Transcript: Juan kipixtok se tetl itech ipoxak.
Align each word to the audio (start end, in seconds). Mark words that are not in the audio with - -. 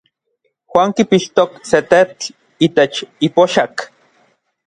Juan 0.71 0.89
kipixtok 0.95 1.51
se 1.69 1.79
tetl 1.89 2.23
itech 2.65 2.97
ipoxak. 3.27 3.73